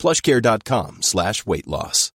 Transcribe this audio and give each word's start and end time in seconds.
plushcare.com 0.00 1.02
slash 1.02 1.44
weight 1.46 1.68
loss. 1.68 2.10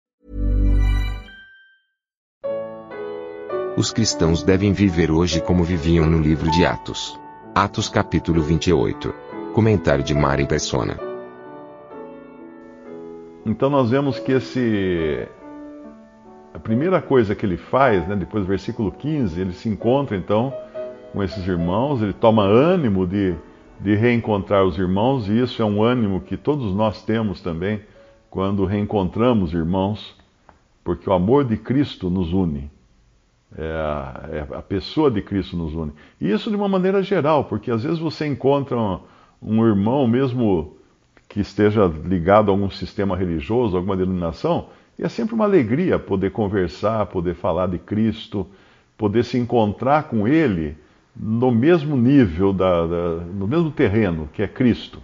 Os 3.77 3.91
cristãos 3.91 4.41
devem 4.41 4.73
viver 4.73 5.11
hoje 5.11 5.39
como 5.39 5.63
viviam 5.63 6.07
no 6.07 6.19
livro 6.19 6.49
de 6.49 6.65
Atos. 6.65 7.15
Atos 7.53 7.87
capítulo 7.87 8.41
28. 8.41 9.13
Comentário 9.53 10.03
de 10.03 10.15
Mari 10.15 10.47
Persona. 10.47 10.97
Então 13.45 13.69
nós 13.69 13.91
vemos 13.91 14.17
que 14.17 14.31
esse 14.31 15.27
a 16.55 16.57
primeira 16.57 16.99
coisa 17.03 17.35
que 17.35 17.45
ele 17.45 17.57
faz, 17.57 18.07
né, 18.07 18.15
depois 18.15 18.45
do 18.45 18.47
versículo 18.47 18.91
15, 18.91 19.39
ele 19.39 19.53
se 19.53 19.69
encontra 19.69 20.17
então 20.17 20.51
com 21.13 21.21
esses 21.21 21.45
irmãos, 21.45 22.01
ele 22.01 22.13
toma 22.13 22.43
ânimo 22.45 23.05
de, 23.05 23.35
de 23.79 23.95
reencontrar 23.95 24.63
os 24.63 24.77
irmãos, 24.77 25.27
e 25.27 25.39
isso 25.39 25.61
é 25.61 25.65
um 25.65 25.83
ânimo 25.83 26.21
que 26.21 26.37
todos 26.37 26.73
nós 26.73 27.03
temos 27.03 27.41
também 27.41 27.81
quando 28.29 28.65
reencontramos 28.65 29.53
irmãos, 29.53 30.15
porque 30.83 31.09
o 31.09 31.13
amor 31.13 31.45
de 31.45 31.57
Cristo 31.57 32.09
nos 32.09 32.33
une. 32.33 32.69
É 33.57 33.63
a, 33.63 34.29
é 34.31 34.39
a, 34.57 34.61
pessoa 34.61 35.09
de 35.09 35.21
Cristo 35.21 35.55
nos 35.55 35.73
une. 35.73 35.93
E 36.19 36.29
isso 36.29 36.49
de 36.49 36.55
uma 36.55 36.67
maneira 36.67 37.01
geral, 37.01 37.45
porque 37.45 37.71
às 37.71 37.83
vezes 37.83 37.99
você 37.99 38.27
encontra 38.27 38.77
um, 38.77 38.99
um 39.41 39.65
irmão, 39.65 40.05
mesmo 40.07 40.75
que 41.29 41.39
esteja 41.39 41.85
ligado 41.85 42.49
a 42.49 42.53
algum 42.53 42.69
sistema 42.69 43.15
religioso, 43.15 43.77
alguma 43.77 43.95
denominação, 43.95 44.67
e 44.99 45.03
é 45.03 45.09
sempre 45.09 45.35
uma 45.35 45.45
alegria 45.45 45.97
poder 45.97 46.31
conversar, 46.31 47.05
poder 47.07 47.35
falar 47.35 47.67
de 47.67 47.79
Cristo, 47.79 48.47
poder 48.97 49.23
se 49.23 49.37
encontrar 49.37 50.03
com 50.03 50.27
Ele 50.27 50.77
no 51.15 51.51
mesmo 51.51 51.95
nível, 51.95 52.51
da, 52.51 52.85
da, 52.85 53.09
no 53.33 53.47
mesmo 53.47 53.71
terreno, 53.71 54.29
que 54.33 54.43
é 54.43 54.47
Cristo. 54.47 55.01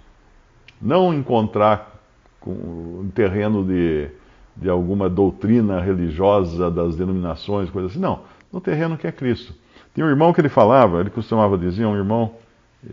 Não 0.81 1.14
encontrar 1.14 2.02
com, 2.40 2.52
um 2.52 3.12
terreno 3.14 3.64
de, 3.64 4.09
de 4.56 4.70
alguma 4.70 5.09
doutrina 5.09 5.80
religiosa 5.80 6.70
das 6.70 6.95
denominações, 6.95 7.70
coisa 7.70 7.88
assim. 7.88 8.00
Não, 8.00 8.22
no 8.52 8.59
terreno 8.59 8.98
que 8.98 9.08
é 9.08 9.12
Cristo. 9.12 9.53
Tem 9.94 10.03
um 10.03 10.09
irmão 10.09 10.34
que 10.34 10.42
ele 10.42 10.50
falava, 10.50 11.00
ele 11.00 11.09
costumava 11.09 11.58
dizer, 11.58 11.86
um 11.86 11.95
irmão, 11.95 12.34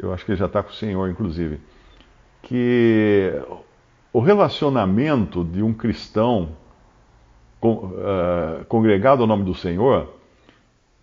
eu 0.01 0.13
acho 0.13 0.25
que 0.25 0.33
ele 0.33 0.39
já 0.39 0.47
está 0.47 0.63
com 0.63 0.71
o 0.71 0.75
Senhor, 0.75 1.09
inclusive, 1.09 1.61
que 2.43 3.33
o 4.13 4.21
relacionamento 4.21 5.45
de 5.45 5.63
um 5.63 5.73
cristão 5.73 6.51
uh, 7.63 8.65
congregado 8.67 9.23
ao 9.23 9.27
nome 9.27 9.45
do 9.45 9.55
Senhor, 9.55 10.18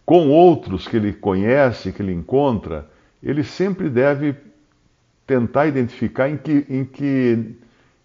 com 0.05 0.29
outros 0.29 0.87
que 0.87 0.95
ele 0.95 1.11
conhece, 1.11 1.91
que 1.91 2.01
ele 2.01 2.13
encontra, 2.13 2.87
ele 3.23 3.43
sempre 3.43 3.89
deve 3.89 4.35
tentar 5.25 5.65
identificar 5.65 6.29
em 6.29 6.37
que, 6.37 6.65
em 6.69 6.85
que, 6.85 7.55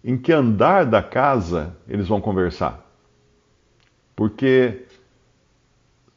em 0.03 0.17
que 0.17 0.33
andar 0.33 0.85
da 0.85 1.03
casa 1.03 1.75
eles 1.87 2.07
vão 2.07 2.19
conversar. 2.19 2.83
Porque 4.15 4.85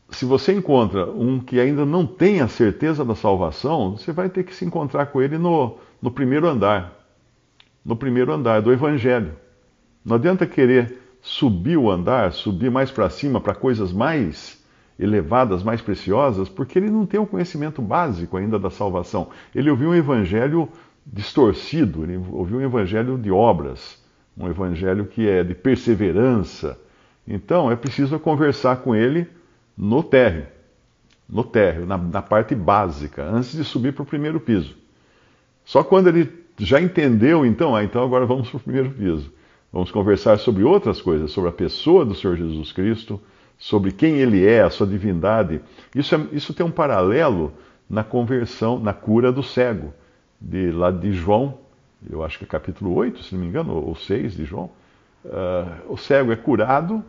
se 0.08 0.24
você 0.24 0.54
encontra 0.54 1.10
um 1.10 1.38
que 1.38 1.60
ainda 1.60 1.84
não 1.84 2.06
tem 2.06 2.40
a 2.40 2.48
certeza 2.48 3.04
da 3.04 3.14
salvação, 3.14 3.96
você 3.96 4.12
vai 4.12 4.30
ter 4.30 4.44
que 4.44 4.54
se 4.54 4.64
encontrar 4.64 5.06
com 5.06 5.20
ele 5.20 5.36
no, 5.36 5.76
no 6.00 6.10
primeiro 6.10 6.48
andar. 6.48 6.92
No 7.84 7.94
primeiro 7.94 8.32
andar 8.32 8.62
do 8.62 8.72
Evangelho. 8.72 9.36
Não 10.02 10.16
adianta 10.16 10.46
querer 10.46 10.98
subir 11.20 11.76
o 11.76 11.90
andar, 11.90 12.32
subir 12.32 12.70
mais 12.70 12.90
para 12.90 13.10
cima, 13.10 13.40
para 13.40 13.54
coisas 13.54 13.92
mais 13.92 14.63
elevadas, 14.98 15.62
mais 15.62 15.80
preciosas, 15.80 16.48
porque 16.48 16.78
ele 16.78 16.90
não 16.90 17.04
tem 17.06 17.18
o 17.18 17.26
conhecimento 17.26 17.82
básico 17.82 18.36
ainda 18.36 18.58
da 18.58 18.70
salvação. 18.70 19.28
Ele 19.54 19.70
ouviu 19.70 19.90
um 19.90 19.94
evangelho 19.94 20.68
distorcido, 21.06 22.04
ele 22.04 22.16
ouviu 22.30 22.58
um 22.58 22.62
evangelho 22.62 23.18
de 23.18 23.30
obras, 23.30 24.02
um 24.36 24.48
evangelho 24.48 25.06
que 25.06 25.28
é 25.28 25.42
de 25.42 25.54
perseverança. 25.54 26.78
Então 27.26 27.70
é 27.70 27.76
preciso 27.76 28.18
conversar 28.18 28.76
com 28.76 28.94
ele 28.94 29.28
no 29.76 30.02
térreo, 30.02 30.46
no 31.28 31.42
térreo, 31.42 31.86
na, 31.86 31.98
na 31.98 32.22
parte 32.22 32.54
básica, 32.54 33.24
antes 33.24 33.52
de 33.52 33.64
subir 33.64 33.92
para 33.92 34.02
o 34.02 34.06
primeiro 34.06 34.38
piso. 34.38 34.76
Só 35.64 35.82
quando 35.82 36.08
ele 36.08 36.30
já 36.58 36.80
entendeu, 36.80 37.44
então, 37.44 37.74
ah, 37.74 37.82
então 37.82 38.04
agora 38.04 38.26
vamos 38.26 38.48
para 38.48 38.58
o 38.58 38.60
primeiro 38.60 38.90
piso. 38.90 39.32
Vamos 39.72 39.90
conversar 39.90 40.38
sobre 40.38 40.62
outras 40.62 41.02
coisas, 41.02 41.32
sobre 41.32 41.50
a 41.50 41.52
pessoa 41.52 42.04
do 42.04 42.14
Senhor 42.14 42.36
Jesus 42.36 42.70
Cristo, 42.70 43.20
sobre 43.58 43.92
quem 43.92 44.16
ele 44.16 44.46
é, 44.46 44.62
a 44.62 44.70
sua 44.70 44.86
divindade. 44.86 45.60
Isso, 45.94 46.14
é, 46.14 46.26
isso 46.32 46.52
tem 46.52 46.64
um 46.64 46.70
paralelo 46.70 47.52
na 47.88 48.02
conversão, 48.02 48.78
na 48.78 48.92
cura 48.92 49.30
do 49.30 49.42
cego, 49.42 49.92
de, 50.40 50.70
lá 50.70 50.90
de 50.90 51.12
João, 51.12 51.58
eu 52.10 52.22
acho 52.22 52.38
que 52.38 52.44
é 52.44 52.46
capítulo 52.46 52.94
8, 52.94 53.22
se 53.22 53.34
não 53.34 53.40
me 53.40 53.48
engano, 53.48 53.74
ou 53.74 53.94
6 53.94 54.34
de 54.34 54.44
João. 54.44 54.70
Uh, 55.24 55.92
o 55.92 55.96
cego 55.96 56.32
é 56.32 56.36
curado, 56.36 57.02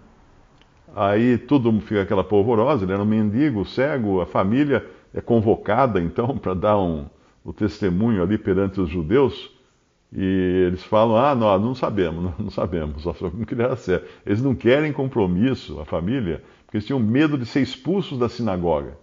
aí 0.96 1.38
tudo 1.38 1.72
fica 1.82 2.02
aquela 2.02 2.24
polvorosa, 2.24 2.86
ele 2.86 2.94
era 2.94 3.02
um 3.02 3.06
mendigo, 3.06 3.62
o 3.62 3.66
cego, 3.66 4.22
a 4.22 4.26
família 4.26 4.86
é 5.14 5.20
convocada 5.20 6.00
então 6.02 6.36
para 6.40 6.54
dar 6.54 6.78
um, 6.78 7.06
o 7.44 7.52
testemunho 7.52 8.24
ali 8.24 8.38
perante 8.38 8.80
os 8.80 8.90
judeus. 8.90 9.52
E 10.18 10.68
eles 10.68 10.82
falam: 10.82 11.18
ah, 11.18 11.36
nós 11.36 11.62
não 11.62 11.76
sabemos, 11.76 12.32
não 12.40 12.50
sabemos, 12.50 13.04
só 13.04 13.14
sabemos 13.14 13.46
que 13.46 13.54
ele 13.54 13.64
era 13.64 13.76
certo. 13.76 14.08
Eles 14.26 14.42
não 14.42 14.56
querem 14.56 14.94
compromisso, 14.94 15.80
a 15.82 15.86
família, 15.86 16.42
porque 16.66 16.78
eles 16.78 16.86
tinham 16.86 17.00
medo 17.00 17.38
de 17.38 17.46
ser 17.46 17.60
expulsos 17.60 18.18
da 18.18 18.30
sinagoga. 18.30 18.98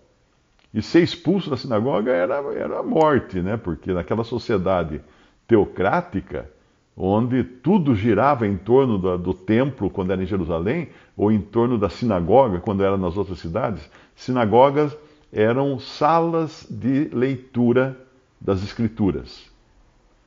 E 0.72 0.80
ser 0.80 1.02
expulso 1.02 1.50
da 1.50 1.56
sinagoga 1.58 2.10
era, 2.10 2.36
era 2.54 2.78
a 2.78 2.82
morte, 2.82 3.40
né? 3.42 3.58
porque 3.58 3.92
naquela 3.92 4.24
sociedade 4.24 5.02
teocrática, 5.46 6.50
onde 6.96 7.44
tudo 7.44 7.94
girava 7.94 8.46
em 8.46 8.56
torno 8.56 8.96
do, 8.96 9.18
do, 9.18 9.34
templo 9.34 9.90
quando 9.90 10.12
era 10.12 10.22
em 10.22 10.26
Jerusalém, 10.26 10.88
ou 11.14 11.30
em 11.30 11.42
torno 11.42 11.76
da 11.76 11.90
sinagoga 11.90 12.58
quando 12.58 12.82
era 12.82 12.96
nas 12.96 13.18
outras 13.18 13.38
cidades, 13.38 13.86
sinagogas 14.16 14.96
eram 15.30 15.78
salas 15.78 16.66
de 16.70 17.10
leitura 17.12 17.98
das 18.40 18.62
Escrituras. 18.62 19.51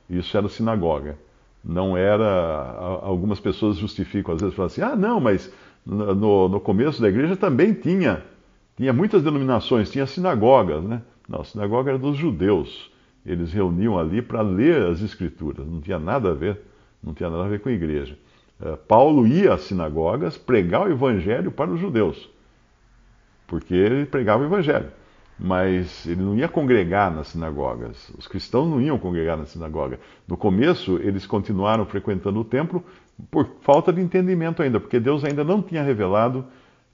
Isso 0.08 0.36
era 0.36 0.48
sinagoga. 0.48 1.18
Não 1.64 1.96
era. 1.96 3.00
Algumas 3.02 3.40
pessoas 3.40 3.76
justificam, 3.76 4.34
às 4.34 4.40
vezes, 4.40 4.54
falam 4.54 4.66
assim: 4.66 4.82
ah, 4.82 4.94
não, 4.94 5.20
mas 5.20 5.52
no, 5.84 6.48
no 6.48 6.60
começo 6.60 7.00
da 7.02 7.08
igreja 7.08 7.36
também 7.36 7.74
tinha. 7.74 8.22
Tinha 8.76 8.92
muitas 8.92 9.22
denominações, 9.22 9.90
tinha 9.90 10.06
sinagogas, 10.06 10.84
né? 10.84 11.02
Não, 11.28 11.40
a 11.40 11.44
sinagoga 11.44 11.90
era 11.90 11.98
dos 11.98 12.16
judeus. 12.16 12.90
Eles 13.24 13.52
reuniam 13.52 13.98
ali 13.98 14.22
para 14.22 14.42
ler 14.42 14.82
as 14.82 15.00
escrituras. 15.00 15.66
Não 15.66 15.80
tinha 15.80 15.98
nada 15.98 16.30
a 16.30 16.34
ver, 16.34 16.60
não 17.02 17.12
tinha 17.12 17.28
nada 17.28 17.44
a 17.44 17.48
ver 17.48 17.60
com 17.60 17.68
a 17.68 17.72
igreja. 17.72 18.16
Eh, 18.60 18.76
Paulo 18.86 19.26
ia 19.26 19.54
às 19.54 19.62
sinagogas 19.62 20.36
pregar 20.36 20.86
o 20.86 20.90
evangelho 20.92 21.50
para 21.50 21.70
os 21.70 21.80
judeus, 21.80 22.28
porque 23.46 23.74
ele 23.74 24.06
pregava 24.06 24.42
o 24.42 24.46
evangelho 24.46 24.90
mas 25.38 26.06
ele 26.06 26.22
não 26.22 26.36
ia 26.36 26.48
congregar 26.48 27.14
nas 27.14 27.28
sinagogas. 27.28 28.10
Os 28.16 28.26
cristãos 28.26 28.68
não 28.68 28.80
iam 28.80 28.98
congregar 28.98 29.36
na 29.36 29.44
sinagoga. 29.44 30.00
No 30.26 30.36
começo, 30.36 30.96
eles 31.02 31.26
continuaram 31.26 31.84
frequentando 31.84 32.40
o 32.40 32.44
templo 32.44 32.82
por 33.30 33.46
falta 33.60 33.92
de 33.92 34.00
entendimento 34.00 34.62
ainda, 34.62 34.80
porque 34.80 34.98
Deus 34.98 35.24
ainda 35.24 35.44
não 35.44 35.60
tinha 35.60 35.82
revelado 35.82 36.44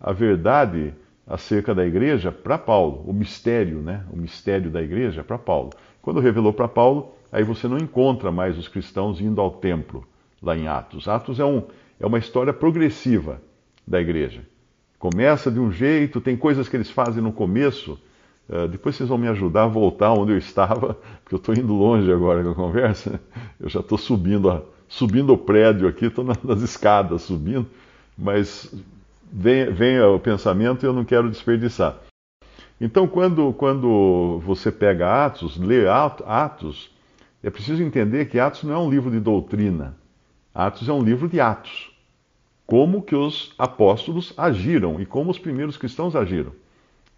a 0.01 0.13
verdade 0.13 0.93
acerca 1.27 1.75
da 1.75 1.87
igreja 1.87 2.33
para 2.33 2.59
Paulo, 2.59 3.05
o 3.07 3.13
mistério, 3.13 3.81
né? 3.81 4.05
O 4.11 4.17
mistério 4.17 4.71
da 4.71 4.83
igreja 4.83 5.23
para 5.23 5.39
Paulo. 5.39 5.71
Quando 6.01 6.19
revelou 6.19 6.53
para 6.53 6.67
Paulo, 6.67 7.15
aí 7.31 7.45
você 7.45 7.69
não 7.69 7.79
encontra 7.79 8.33
mais 8.33 8.59
os 8.59 8.67
cristãos 8.67 9.21
indo 9.21 9.41
ao 9.41 9.53
templo 9.53 10.05
lá 10.43 10.57
em 10.57 10.67
Atos. 10.67 11.07
Atos 11.07 11.39
é, 11.39 11.45
um, 11.45 11.63
é 12.01 12.05
uma 12.05 12.19
história 12.19 12.53
progressiva 12.53 13.41
da 13.87 14.01
igreja. 14.01 14.45
Começa 14.99 15.51
de 15.51 15.61
um 15.61 15.71
jeito, 15.71 16.21
tem 16.21 16.37
coisas 16.37 16.69
que 16.69 16.77
eles 16.77 16.91
fazem 16.91 17.23
no 17.23 17.33
começo 17.33 17.99
Uh, 18.49 18.69
depois 18.69 18.97
vocês 18.97 19.09
vão 19.09 19.19
me 19.19 19.29
ajudar 19.29 19.65
a 19.65 19.69
voltar 19.69 20.13
onde 20.13 20.33
eu 20.33 20.39
estava, 20.39 20.95
porque 21.23 21.35
eu 21.35 21.39
estou 21.39 21.55
indo 21.55 21.73
longe 21.73 22.11
agora 22.13 22.43
com 22.43 22.51
a 22.51 22.55
conversa. 22.55 23.21
Eu 23.59 23.69
já 23.69 23.81
estou 23.81 23.97
subindo, 23.97 24.63
subindo 24.89 25.33
o 25.33 25.39
prédio 25.39 25.89
aqui, 25.89 26.07
estou 26.07 26.25
nas 26.25 26.61
escadas 26.61 27.23
subindo, 27.23 27.67
mas 28.17 28.75
vem, 29.33 29.71
vem 29.73 30.01
o 30.01 30.19
pensamento 30.19 30.85
e 30.85 30.87
eu 30.87 30.93
não 30.93 31.05
quero 31.05 31.31
desperdiçar. 31.31 31.97
Então, 32.81 33.07
quando, 33.07 33.53
quando 33.53 34.41
você 34.45 34.73
pega 34.73 35.25
Atos, 35.25 35.57
lê 35.57 35.87
Atos, 35.89 36.91
é 37.43 37.49
preciso 37.49 37.83
entender 37.83 38.27
que 38.27 38.41
Atos 38.41 38.65
não 38.65 38.75
é 38.75 38.79
um 38.79 38.91
livro 38.91 39.11
de 39.11 39.21
doutrina. 39.21 39.97
Atos 40.55 40.87
é 40.87 40.93
um 40.93 41.03
livro 41.03 41.29
de 41.29 41.41
atos, 41.41 41.91
como 42.67 43.01
que 43.01 43.17
os 43.17 43.55
apóstolos 43.57 44.35
agiram 44.37 45.01
e 45.01 45.07
como 45.07 45.31
os 45.31 45.39
primeiros 45.39 45.79
cristãos 45.79 46.15
agiram. 46.15 46.53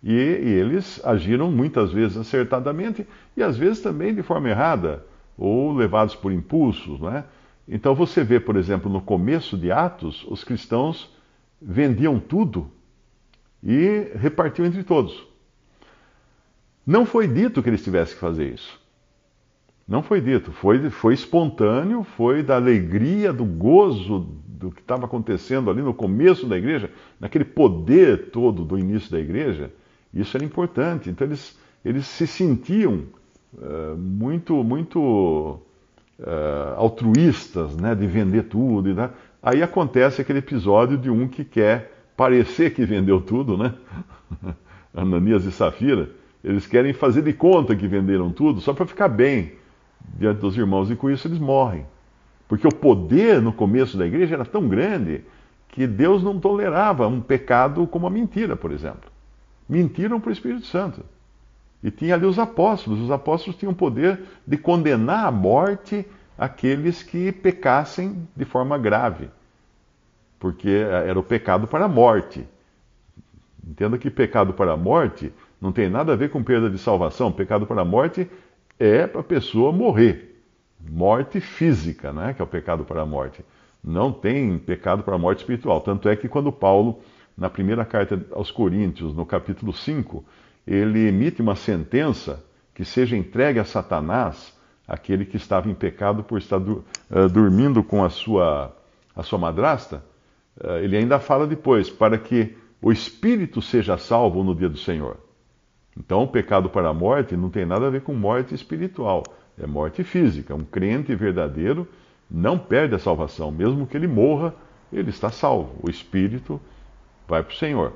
E, 0.05 0.13
e 0.13 0.49
eles 0.51 1.01
agiram 1.03 1.51
muitas 1.51 1.91
vezes 1.91 2.19
acertadamente 2.19 3.07
e 3.35 3.43
às 3.43 3.57
vezes 3.57 3.81
também 3.81 4.15
de 4.15 4.23
forma 4.23 4.51
errada 4.51 5.03
ou 5.37 5.73
levados 5.73 6.15
por 6.15 6.31
impulsos, 6.31 7.01
não 7.01 7.09
é? 7.11 7.25
Então 7.67 7.95
você 7.95 8.23
vê, 8.23 8.39
por 8.39 8.57
exemplo, 8.57 8.93
no 8.93 9.01
começo 9.01 9.57
de 9.57 9.73
Atos, 9.73 10.23
os 10.29 10.45
cristãos 10.45 11.11
vendiam 11.61 12.21
tudo 12.21 12.71
e 13.63 14.11
repartiam 14.15 14.67
entre 14.67 14.83
todos. 14.83 15.27
Não 16.87 17.07
foi 17.07 17.27
dito 17.27 17.63
que 17.63 17.71
eles 17.71 17.83
tivessem 17.83 18.15
que 18.15 18.21
fazer 18.21 18.53
isso. 18.53 18.79
Não 19.89 20.03
foi 20.03 20.21
dito, 20.21 20.53
foi, 20.53 20.91
foi 20.91 21.15
espontâneo, 21.15 22.05
foi 22.05 22.43
da 22.43 22.57
alegria, 22.57 23.33
do 23.33 23.47
gozo 23.47 24.19
do 24.47 24.71
que 24.71 24.83
estava 24.83 25.07
acontecendo 25.07 25.71
ali 25.71 25.81
no 25.81 25.95
começo 25.95 26.47
da 26.47 26.59
igreja, 26.59 26.91
naquele 27.19 27.45
poder 27.45 28.31
todo 28.31 28.67
do 28.67 28.79
início 28.79 29.11
da 29.11 29.19
igreja. 29.19 29.73
Isso 30.15 30.37
era 30.37 30.45
importante. 30.45 31.11
Então 31.11 31.27
eles, 31.27 31.59
eles 31.85 32.07
se 32.07 32.27
sentiam 32.27 33.03
uh, 33.55 33.97
muito, 33.97 34.63
muito 34.63 35.61
uh, 36.19 36.75
altruístas, 36.77 37.77
né, 37.77 37.95
de 37.95 38.07
vender 38.07 38.45
tudo. 38.45 38.89
E? 38.89 38.95
Aí 39.43 39.63
acontece 39.63 40.21
aquele 40.21 40.39
episódio 40.39 40.97
de 40.97 41.11
um 41.11 41.27
que 41.27 41.45
quer 41.45 41.93
parecer 42.17 42.73
que 42.73 42.85
vendeu 42.85 43.21
tudo, 43.21 43.59
né? 43.59 43.75
Ananias 44.95 45.45
e 45.45 45.51
Safira, 45.51 46.09
eles 46.43 46.67
querem 46.67 46.93
fazer 46.93 47.23
de 47.23 47.33
conta 47.33 47.75
que 47.75 47.89
venderam 47.89 48.31
tudo 48.31 48.61
só 48.61 48.73
para 48.73 48.87
ficar 48.87 49.09
bem 49.09 49.53
diante 50.17 50.41
dos 50.41 50.57
irmãos 50.57 50.91
e 50.91 50.95
com 50.95 51.11
isso 51.11 51.27
eles 51.27 51.39
morrem. 51.39 51.85
Porque 52.47 52.67
o 52.67 52.75
poder 52.75 53.43
no 53.43 53.53
começo 53.53 53.97
da 53.97 54.07
igreja 54.07 54.35
era 54.35 54.45
tão 54.45 54.69
grande 54.69 55.23
que 55.69 55.87
Deus 55.87 56.23
não 56.23 56.39
tolerava 56.39 57.09
um 57.09 57.21
pecado 57.21 57.87
como 57.87 58.07
a 58.07 58.11
mentira, 58.11 58.55
por 58.55 58.71
exemplo. 58.71 59.14
Mentiram 59.69 60.21
para 60.21 60.31
o 60.31 60.33
Espírito 60.33 60.67
Santo. 60.67 61.05
E 61.83 61.91
tinha 61.91 62.15
ali 62.15 62.27
os 62.27 62.39
apóstolos. 62.39 63.01
Os 63.01 63.11
apóstolos 63.11 63.59
tinham 63.59 63.73
o 63.73 63.77
poder 63.77 64.21
de 64.47 64.57
condenar 64.57 65.27
à 65.27 65.31
morte 65.31 66.07
aqueles 66.37 67.03
que 67.03 67.31
pecassem 67.31 68.27
de 68.35 68.45
forma 68.45 68.77
grave. 68.79 69.29
Porque 70.39 70.69
era 70.69 71.19
o 71.19 71.23
pecado 71.23 71.67
para 71.67 71.85
a 71.85 71.89
morte. 71.89 72.47
Entenda 73.67 73.97
que 73.97 74.11
pecado 74.11 74.53
para 74.53 74.73
a 74.73 74.77
morte 74.77 75.33
não 75.61 75.73
tem 75.73 75.89
nada 75.89 76.13
a 76.13 76.17
ver 76.17 76.31
com 76.31 76.43
perda 76.43 76.69
de 76.69 76.79
salvação. 76.79 77.33
Pecado 77.33 77.67
para 77.67 77.83
a 77.83 77.85
morte 77.85 78.29
é 78.79 79.07
para 79.07 79.21
a 79.21 79.25
pessoa 79.25 79.73
morrer. 79.73 80.43
Morte 80.79 81.41
física, 81.41 82.13
né? 82.13 82.35
que 82.35 82.43
é 82.43 82.45
o 82.45 82.49
pecado 82.49 82.85
para 82.85 83.03
a 83.03 83.07
morte. 83.07 83.45
Não 83.83 84.13
tem 84.13 84.59
pecado 84.59 85.03
para 85.03 85.15
a 85.15 85.19
morte 85.19 85.39
espiritual. 85.39 85.81
Tanto 85.81 86.09
é 86.09 86.17
que 86.17 86.29
quando 86.29 86.53
Paulo, 86.53 87.01
na 87.37 87.51
primeira 87.51 87.85
carta 87.85 88.21
aos 88.33 88.51
Coríntios, 88.51 89.15
no 89.15 89.27
capítulo 89.27 89.73
5, 89.73 90.25
ele 90.67 91.09
emite 91.09 91.43
uma 91.43 91.57
sentença 91.57 92.45
que 92.75 92.85
seja 92.85 93.17
entregue 93.17 93.59
a 93.59 93.65
Satanás, 93.65 94.53
aquele 94.87 95.25
que 95.25 95.37
estava 95.37 95.69
em 95.69 95.75
pecado 95.75 96.23
por 96.23 96.39
estar 96.39 96.59
uh, 96.59 96.85
dormindo 97.33 97.83
com 97.83 98.05
a 98.05 98.11
sua, 98.11 98.75
a 99.15 99.23
sua 99.23 99.39
madrasta, 99.39 100.05
uh, 100.63 100.77
ele 100.79 100.97
ainda 100.97 101.19
fala 101.19 101.47
depois, 101.47 101.91
para 101.91 102.19
que 102.19 102.57
o 102.81 102.93
espírito 102.93 103.63
seja 103.63 103.97
salvo 103.97 104.43
no 104.43 104.55
dia 104.55 104.69
do 104.69 104.79
Senhor. 104.79 105.17
Então, 105.97 106.25
o 106.25 106.29
pecado 106.29 106.69
para 106.69 106.89
a 106.89 106.95
morte 106.95 107.37
não 107.37 107.49
tem 107.49 107.65
nada 107.65 107.87
a 107.87 107.91
ver 107.91 108.03
com 108.03 108.13
morte 108.15 108.55
espiritual, 108.55 109.23
é 109.59 109.67
morte 109.67 110.03
física. 110.03 110.55
Um 110.55 110.65
crente 110.65 111.15
verdadeiro 111.15 111.87
não 112.31 112.59
perde 112.59 112.95
a 112.95 112.99
salvação, 112.99 113.51
mesmo 113.51 113.87
que 113.87 113.97
ele 113.97 114.09
morra, 114.09 114.55
ele 114.93 115.11
está 115.11 115.31
salvo. 115.31 115.77
O 115.83 115.89
espírito 115.89 116.61
vai 117.29 117.43
para 117.43 117.53
o 117.53 117.57
Senhor. 117.57 117.93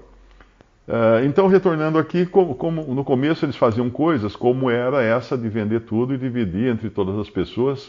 Uh, 0.87 1.25
então, 1.27 1.49
retornando 1.49 1.99
aqui, 1.99 2.25
como, 2.25 2.55
como, 2.55 2.95
no 2.95 3.05
começo 3.05 3.45
eles 3.45 3.57
faziam 3.57 3.91
coisas 3.91 4.35
como 4.35 4.71
era 4.71 5.03
essa 5.03 5.37
de 5.37 5.49
vender 5.49 5.81
tudo 5.81 6.15
e 6.15 6.19
dividir 6.19 6.73
entre 6.73 6.89
todas 6.89 7.19
as 7.19 7.29
pessoas. 7.29 7.89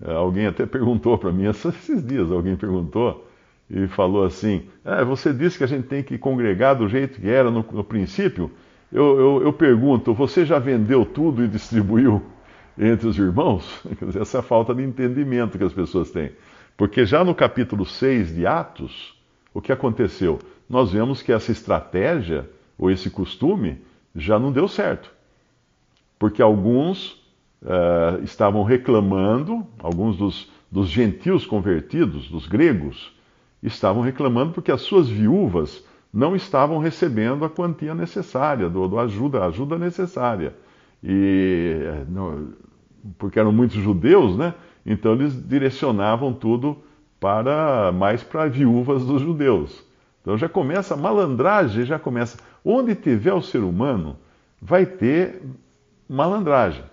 Uh, 0.00 0.10
alguém 0.10 0.46
até 0.46 0.64
perguntou 0.66 1.18
para 1.18 1.32
mim 1.32 1.46
esses 1.48 2.06
dias, 2.06 2.30
alguém 2.30 2.56
perguntou 2.56 3.28
e 3.68 3.88
falou 3.88 4.24
assim: 4.24 4.62
ah, 4.84 5.02
Você 5.04 5.32
disse 5.32 5.58
que 5.58 5.64
a 5.64 5.68
gente 5.68 5.88
tem 5.88 6.02
que 6.02 6.16
congregar 6.16 6.76
do 6.76 6.88
jeito 6.88 7.20
que 7.20 7.28
era 7.28 7.50
no, 7.50 7.64
no 7.72 7.82
princípio 7.82 8.50
eu, 8.94 9.18
eu, 9.18 9.42
eu 9.42 9.52
pergunto, 9.52 10.14
você 10.14 10.46
já 10.46 10.60
vendeu 10.60 11.04
tudo 11.04 11.44
e 11.44 11.48
distribuiu 11.48 12.22
entre 12.78 13.08
os 13.08 13.18
irmãos? 13.18 13.82
Essa 14.14 14.38
é 14.38 14.40
a 14.40 14.42
falta 14.42 14.72
de 14.72 14.84
entendimento 14.84 15.58
que 15.58 15.64
as 15.64 15.72
pessoas 15.72 16.12
têm. 16.12 16.30
Porque 16.76 17.04
já 17.04 17.24
no 17.24 17.34
capítulo 17.34 17.84
6 17.84 18.36
de 18.36 18.46
Atos, 18.46 19.20
o 19.54 19.62
que 19.62 19.72
aconteceu? 19.72 20.40
Nós 20.68 20.90
vemos 20.90 21.22
que 21.22 21.32
essa 21.32 21.52
estratégia, 21.52 22.50
ou 22.76 22.90
esse 22.90 23.08
costume, 23.08 23.80
já 24.14 24.38
não 24.38 24.50
deu 24.50 24.66
certo. 24.66 25.10
Porque 26.18 26.42
alguns 26.42 27.12
uh, 27.62 28.22
estavam 28.24 28.64
reclamando, 28.64 29.64
alguns 29.78 30.16
dos, 30.16 30.50
dos 30.70 30.88
gentios 30.88 31.46
convertidos, 31.46 32.28
dos 32.28 32.46
gregos, 32.48 33.12
estavam 33.62 34.02
reclamando 34.02 34.52
porque 34.52 34.72
as 34.72 34.82
suas 34.82 35.08
viúvas 35.08 35.84
não 36.12 36.34
estavam 36.34 36.78
recebendo 36.78 37.44
a 37.44 37.50
quantia 37.50 37.94
necessária, 37.94 38.68
do, 38.68 38.86
do 38.88 38.98
ajuda, 38.98 39.40
a 39.40 39.46
ajuda 39.46 39.78
necessária. 39.78 40.54
E, 41.02 41.76
no, 42.08 42.54
porque 43.18 43.38
eram 43.38 43.52
muitos 43.52 43.76
judeus, 43.76 44.36
né? 44.36 44.54
Então 44.86 45.12
eles 45.12 45.34
direcionavam 45.46 46.32
tudo 46.32 46.78
para 47.24 47.90
mais 47.90 48.22
para 48.22 48.46
viúvas 48.48 49.02
dos 49.06 49.22
judeus. 49.22 49.82
Então 50.20 50.36
já 50.36 50.46
começa 50.46 50.92
a 50.92 50.96
malandragem, 50.96 51.86
já 51.86 51.98
começa. 51.98 52.36
Onde 52.62 52.94
tiver 52.94 53.32
o 53.32 53.40
ser 53.40 53.60
humano, 53.60 54.18
vai 54.60 54.84
ter 54.84 55.40
malandragem, 56.06 56.84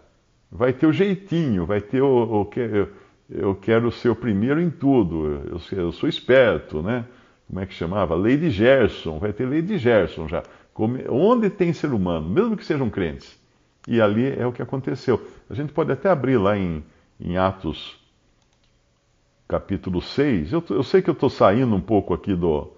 vai 0.50 0.72
ter 0.72 0.88
o 0.88 0.94
jeitinho, 0.94 1.66
vai 1.66 1.82
ter 1.82 2.02
o, 2.02 2.46
que 2.46 2.62
eu, 2.62 2.88
eu 3.30 3.56
quero 3.56 3.92
ser 3.92 4.08
o 4.08 4.16
primeiro 4.16 4.62
em 4.62 4.70
tudo, 4.70 5.44
eu, 5.50 5.60
eu 5.78 5.92
sou 5.92 6.08
esperto, 6.08 6.82
né? 6.82 7.04
como 7.46 7.60
é 7.60 7.66
que 7.66 7.74
chamava? 7.74 8.16
Lei 8.16 8.38
de 8.38 8.50
Gerson, 8.50 9.20
vai 9.20 9.34
ter 9.34 9.46
lei 9.46 9.62
de 9.62 9.78
Gerson 9.78 10.30
já. 10.30 10.44
Onde 11.10 11.50
tem 11.50 11.74
ser 11.74 11.92
humano, 11.92 12.30
mesmo 12.30 12.56
que 12.56 12.64
sejam 12.64 12.90
crentes. 12.90 13.38
E 13.86 14.00
ali 14.00 14.34
é 14.40 14.48
o 14.48 14.54
que 14.54 14.62
aconteceu. 14.62 15.22
A 15.50 15.54
gente 15.54 15.74
pode 15.74 15.92
até 15.92 16.08
abrir 16.08 16.38
lá 16.38 16.58
em, 16.58 16.82
em 17.20 17.36
Atos 17.36 18.01
capítulo 19.52 20.02
6. 20.02 20.54
Eu, 20.54 20.64
eu 20.70 20.82
sei 20.82 21.02
que 21.02 21.10
eu 21.10 21.14
estou 21.14 21.30
saindo 21.30 21.76
um 21.76 21.82
pouco 21.82 22.14
aqui 22.14 22.34
do, 22.34 22.72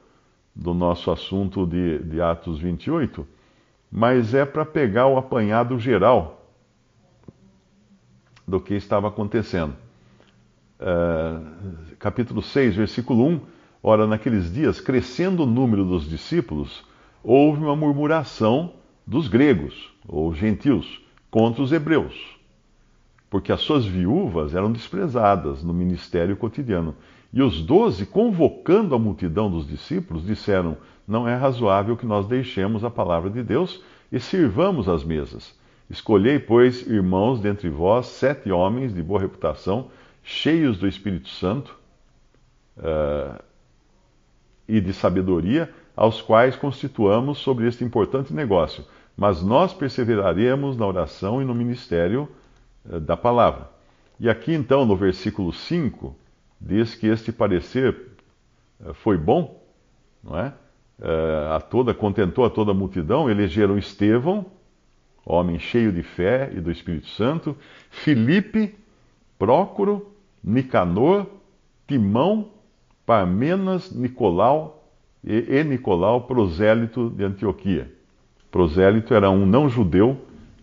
do 0.56 0.74
nosso 0.74 1.12
assunto 1.12 1.68
de, 1.68 2.00
de 2.00 2.20
Atos 2.20 2.60
28, 2.60 3.28
mas 3.92 4.34
é 4.34 4.44
para 4.44 4.66
pegar 4.66 5.06
o 5.06 5.16
apanhado 5.16 5.78
geral 5.78 6.50
do 8.48 8.60
que 8.60 8.74
estava 8.74 9.08
acontecendo. 9.08 9.76
Uh, 10.80 11.96
capítulo 12.00 12.42
6, 12.42 12.76
versículo 12.76 13.24
1 13.28 13.42
Ora, 13.84 14.08
naqueles 14.08 14.52
dias, 14.52 14.82
crescendo 14.82 15.44
o 15.44 15.46
número 15.46 15.86
dos 15.86 16.10
discípulos, 16.10 16.84
houve 17.22 17.62
uma 17.62 17.76
murmuração 17.76 18.74
dos 19.06 19.28
gregos, 19.28 19.94
ou 20.08 20.34
gentios, 20.34 21.02
contra 21.30 21.62
os 21.62 21.72
hebreus, 21.72 22.33
porque 23.34 23.52
as 23.52 23.62
suas 23.62 23.84
viúvas 23.84 24.54
eram 24.54 24.72
desprezadas 24.72 25.64
no 25.64 25.74
ministério 25.74 26.38
cotidiano. 26.38 26.96
E 27.34 27.42
os 27.42 27.66
doze, 27.66 28.06
convocando 28.06 28.94
a 28.94 29.00
multidão 29.00 29.50
dos 29.50 29.68
discípulos, 29.68 30.24
disseram: 30.24 30.78
Não 31.08 31.28
é 31.28 31.36
razoável 31.36 31.98
que 31.98 32.06
nós 32.06 32.28
deixemos 32.28 32.84
a 32.84 32.92
palavra 32.92 33.32
de 33.32 33.42
Deus 33.42 33.82
e 34.12 34.20
sirvamos 34.20 34.88
as 34.88 35.04
mesas. 35.04 35.60
Escolhei, 35.90 36.38
pois, 36.38 36.86
irmãos 36.86 37.40
dentre 37.40 37.70
vós, 37.70 38.06
sete 38.06 38.52
homens 38.52 38.94
de 38.94 39.02
boa 39.02 39.22
reputação, 39.22 39.90
cheios 40.22 40.78
do 40.78 40.88
Espírito 40.88 41.30
Santo. 41.30 41.76
Uh, 42.78 43.42
e 44.68 44.80
de 44.80 44.94
sabedoria, 44.94 45.74
aos 45.96 46.22
quais 46.22 46.56
constituamos 46.56 47.40
sobre 47.40 47.68
este 47.68 47.84
importante 47.84 48.32
negócio. 48.32 48.86
Mas 49.18 49.42
nós 49.42 49.74
perseveraremos 49.74 50.78
na 50.78 50.86
oração 50.86 51.42
e 51.42 51.46
no 51.46 51.56
ministério 51.56 52.30
da 52.86 53.16
palavra. 53.16 53.70
E 54.20 54.30
aqui 54.30 54.54
então, 54.54 54.86
no 54.86 54.96
versículo 54.96 55.52
5, 55.52 56.16
diz 56.60 56.96
que 56.96 57.08
este 57.08 57.32
parecer 57.32 57.96
eh, 58.84 58.94
foi 58.94 59.18
bom, 59.18 59.62
não 60.24 60.38
é? 60.38 60.54
Eh, 61.02 61.50
a 61.56 61.60
toda, 61.60 61.94
contentou 61.94 62.46
a 62.46 62.50
toda 62.50 62.72
a 62.72 62.74
multidão, 62.74 63.30
elegeram 63.30 63.78
Estevão, 63.78 64.46
homem 65.26 65.60
cheio 65.60 65.92
de 65.92 66.04
fé 66.04 66.52
e 66.56 66.62
do 66.62 66.72
Espírito 66.72 67.08
Santo, 67.08 67.58
Filipe, 67.90 68.76
Prócoro, 69.38 70.14
Nicanor, 70.44 71.28
Timão, 71.88 72.52
Parmenas 73.06 73.92
Nicolau 73.92 74.88
e, 75.24 75.34
e 75.50 75.64
Nicolau, 75.64 76.22
prosélito 76.22 77.10
de 77.10 77.24
Antioquia. 77.24 77.92
Prosélito 78.52 79.14
era 79.14 79.30
um 79.30 79.46
não-judeu 79.46 80.18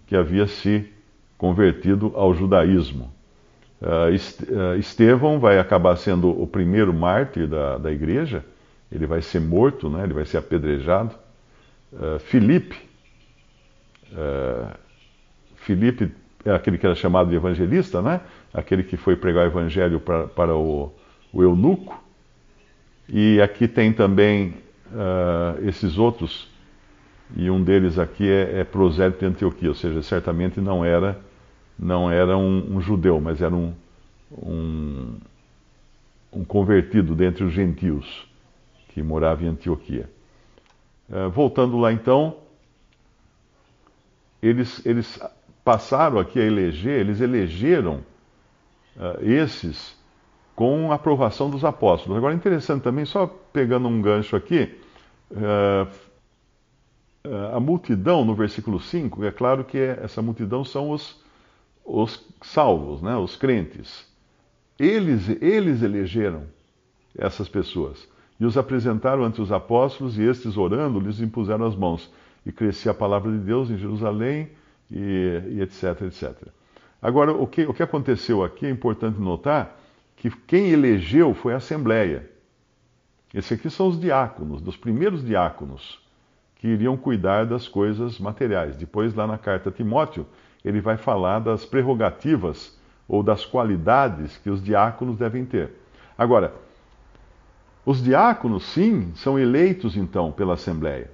que 0.07 0.17
havia 0.17 0.47
se 0.47 0.91
convertido 1.41 2.13
ao 2.15 2.35
judaísmo. 2.35 3.11
Uh, 3.81 4.77
Estevão 4.79 5.41
vai 5.41 5.59
acabar 5.59 5.97
sendo 5.97 6.29
o 6.29 6.47
primeiro 6.47 6.93
mártir 6.93 7.49
da, 7.49 7.79
da 7.79 7.91
igreja, 7.91 8.45
ele 8.93 9.07
vai 9.07 9.23
ser 9.23 9.41
morto, 9.41 9.89
né? 9.89 10.05
ele 10.05 10.13
vai 10.13 10.27
ser 10.27 10.37
apedrejado. 10.37 11.15
Uh, 11.91 12.19
Filipe, 12.19 12.77
uh, 14.13 14.77
Filipe 15.57 16.13
é 16.45 16.53
aquele 16.53 16.77
que 16.77 16.85
era 16.85 16.95
chamado 16.95 17.31
de 17.31 17.37
evangelista, 17.37 18.03
né? 18.03 18.21
aquele 18.53 18.83
que 18.83 18.99
foi 18.99 19.17
pregar 19.17 19.45
o 19.45 19.47
evangelho 19.47 19.99
para, 19.99 20.27
para 20.27 20.55
o, 20.55 20.93
o 21.33 21.43
eunuco. 21.43 22.05
E 23.09 23.41
aqui 23.41 23.67
tem 23.67 23.95
também 23.95 24.55
esses 25.67 25.99
outros, 25.99 26.49
e 27.37 27.49
um 27.49 27.63
deles 27.63 27.99
aqui 27.99 28.29
é, 28.29 28.61
é 28.61 28.65
prosélito 28.65 29.21
de 29.21 29.27
Antioquia, 29.27 29.69
ou 29.69 29.75
seja, 29.75 30.03
certamente 30.03 30.61
não 30.61 30.85
era 30.85 31.17
não 31.81 32.11
era 32.11 32.37
um, 32.37 32.77
um 32.77 32.81
judeu, 32.81 33.19
mas 33.21 33.41
era 33.41 33.55
um, 33.55 33.73
um, 34.31 35.17
um, 36.31 36.45
convertido 36.45 37.15
dentre 37.15 37.43
os 37.43 37.53
gentios 37.53 38.29
que 38.91 39.03
morava 39.03 39.43
em 39.43 39.49
Antioquia. 39.49 40.11
Uh, 41.09 41.31
voltando 41.31 41.79
lá 41.79 41.91
então, 41.91 42.37
eles, 44.43 44.85
eles 44.85 45.19
passaram 45.65 46.19
aqui 46.19 46.39
a 46.39 46.45
eleger, 46.45 47.01
eles 47.01 47.21
elegeram 47.21 48.05
uh, 48.97 49.23
esses 49.23 49.99
com 50.55 50.93
a 50.93 50.97
aprovação 50.97 51.49
dos 51.49 51.65
apóstolos. 51.65 52.19
Agora, 52.19 52.35
interessante 52.35 52.83
também, 52.83 53.07
só 53.07 53.27
pegando 53.27 53.89
um 53.89 54.03
gancho 54.03 54.37
aqui, 54.37 54.79
uh, 55.31 55.89
a 57.55 57.61
multidão, 57.61 58.25
no 58.25 58.35
versículo 58.35 58.79
5, 58.79 59.25
é 59.25 59.31
claro 59.31 59.65
que 59.65 59.79
essa 59.79 60.21
multidão 60.21 60.65
são 60.65 60.91
os 60.91 61.19
os 61.85 62.27
salvos, 62.43 63.03
né, 63.03 63.17
os 63.17 63.37
crentes. 63.37 64.07
Eles, 64.79 65.29
eles 65.41 65.83
elegeram 65.83 66.45
essas 67.17 67.49
pessoas 67.49 68.09
e 68.41 68.45
os 68.47 68.57
apresentaram 68.57 69.23
ante 69.23 69.43
os 69.43 69.53
apóstolos, 69.53 70.19
e 70.19 70.23
estes, 70.23 70.57
orando, 70.57 70.99
lhes 70.99 71.21
impuseram 71.21 71.67
as 71.67 71.77
mãos. 71.77 72.11
E 72.45 72.51
crescia 72.51 72.93
a 72.93 72.95
palavra 72.95 73.31
de 73.31 73.37
Deus 73.37 73.69
em 73.69 73.77
Jerusalém, 73.77 74.49
e, 74.91 75.43
e 75.51 75.61
etc, 75.61 76.01
etc. 76.07 76.49
Agora, 77.03 77.33
o 77.33 77.47
que, 77.47 77.67
o 77.67 77.75
que 77.75 77.83
aconteceu 77.83 78.43
aqui 78.43 78.65
é 78.65 78.71
importante 78.71 79.21
notar 79.21 79.79
que 80.17 80.31
quem 80.31 80.71
elegeu 80.71 81.35
foi 81.35 81.53
a 81.53 81.59
Assembleia. 81.59 82.31
Esses 83.35 83.53
aqui 83.53 83.69
são 83.69 83.89
os 83.89 84.01
diáconos, 84.01 84.63
dos 84.63 84.77
primeiros 84.77 85.23
diáconos, 85.23 86.01
que 86.57 86.67
iriam 86.67 86.97
cuidar 86.97 87.45
das 87.45 87.69
coisas 87.69 88.19
materiais. 88.19 88.75
Depois, 88.75 89.15
lá 89.15 89.27
na 89.27 89.37
carta 89.37 89.69
a 89.69 89.73
Timóteo, 89.73 90.27
ele 90.64 90.81
vai 90.81 90.97
falar 90.97 91.40
das 91.40 91.64
prerrogativas 91.64 92.79
ou 93.09 93.23
das 93.23 93.45
qualidades 93.45 94.37
que 94.38 94.50
os 94.50 94.62
diáconos 94.62 95.17
devem 95.17 95.45
ter. 95.45 95.73
Agora, 96.17 96.55
os 97.85 98.02
diáconos, 98.02 98.64
sim, 98.64 99.12
são 99.14 99.38
eleitos 99.38 99.97
então 99.97 100.31
pela 100.31 100.55
Assembleia 100.55 101.11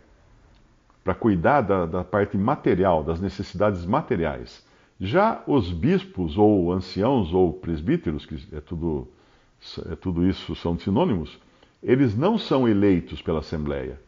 para 1.07 1.15
cuidar 1.15 1.61
da, 1.61 1.87
da, 1.87 2.03
parte 2.03 2.37
material, 2.37 3.05
das 3.05 3.21
necessidades 3.21 3.87
materiais. 3.87 4.67
Já 5.01 5.41
os 5.47 5.71
bispos, 5.71 6.37
ou 6.37 6.73
anciãos, 6.73 7.33
ou 7.33 7.53
presbíteros, 7.53 8.27
que 8.27 8.45
é 8.53 8.61
tudo, 8.61 9.07
é 9.89 9.95
tudo 9.95 10.27
isso 10.27 10.57
são 10.57 10.77
sinônimos, 10.77 11.39
eles 11.81 12.17
não 12.17 12.37
são 12.37 12.69
eleitos 12.69 13.23
pela 13.23 13.39
Assembleia. 13.39 14.01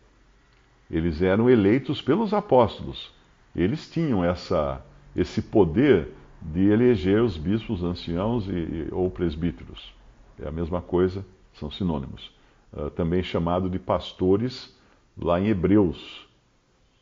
Eles 0.91 1.23
eram 1.23 1.49
eleitos 1.49 2.03
pelos 2.03 2.35
apóstolos. 2.35 3.13
Eles 3.55 3.89
tinham 3.89 4.25
essa, 4.25 4.83
esse 5.15 5.43
poder 5.43 6.09
de 6.41 6.69
eleger 6.69 7.23
os 7.23 7.37
bispos, 7.37 7.83
anciãos 7.83 8.47
e, 8.49 8.89
ou 8.93 9.11
presbíteros. 9.11 9.93
É 10.41 10.49
a 10.49 10.53
mesma 10.53 10.81
coisa, 10.81 11.25
são 11.55 11.71
sinônimos. 11.71 12.33
Uh, 12.73 12.91
também 12.91 13.23
chamado 13.23 13.69
de 13.69 13.79
pastores 13.79 14.77
lá 15.21 15.41
em 15.41 15.49
Hebreus. 15.49 16.27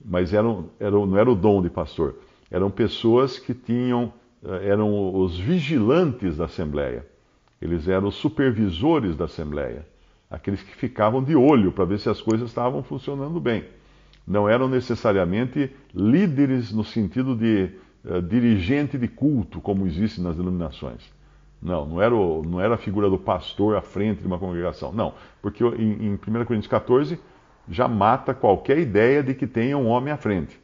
Mas 0.03 0.33
eram, 0.33 0.71
eram, 0.79 1.07
não 1.07 1.19
era 1.19 1.31
o 1.31 1.35
dom 1.35 1.61
de 1.61 1.69
pastor, 1.69 2.17
eram 2.51 2.71
pessoas 2.71 3.39
que 3.39 3.53
tinham, 3.53 4.13
uh, 4.43 4.55
eram 4.63 5.15
os 5.17 5.39
vigilantes 5.39 6.37
da 6.37 6.47
Assembleia. 6.47 7.07
Eles 7.61 7.89
eram 7.89 8.09
os 8.09 8.15
supervisores 8.15 9.17
da 9.17 9.25
Assembleia, 9.25 9.87
aqueles 10.31 10.63
que 10.63 10.75
ficavam 10.75 11.23
de 11.23 11.35
olho 11.35 11.73
para 11.73 11.85
ver 11.85 11.99
se 11.99 12.09
as 12.09 12.21
coisas 12.21 12.49
estavam 12.49 12.83
funcionando 12.83 13.41
bem. 13.41 13.65
Não 14.27 14.49
eram 14.49 14.69
necessariamente 14.69 15.71
líderes 15.95 16.73
no 16.73 16.85
sentido 16.85 17.35
de 17.37 17.71
uh, 18.07 18.23
dirigente 18.23 18.97
de 18.97 19.09
culto, 19.09 19.61
como 19.61 19.87
existe 19.87 20.21
nas 20.21 20.37
denominações. 20.37 21.03
Não, 21.61 21.87
não 21.87 22.03
era, 22.03 22.15
o, 22.15 22.43
não 22.43 22.61
era 22.61 22.75
a 22.75 22.79
figura 22.79 23.09
do 23.11 23.19
pastor 23.19 23.77
à 23.77 23.83
frente 23.83 24.21
de 24.21 24.27
uma 24.27 24.39
congregação. 24.39 24.93
Não, 24.93 25.15
porque 25.43 25.65
em, 25.65 26.07
em 26.07 26.15
1 26.15 26.19
Coríntios 26.45 26.67
14 26.67 27.19
já 27.69 27.89
mata 27.89 28.33
qualquer 28.33 28.79
ideia 28.79 29.23
de 29.23 29.35
que 29.35 29.47
tenha 29.47 29.77
um 29.77 29.87
homem 29.87 30.13
à 30.13 30.17
frente. 30.17 30.61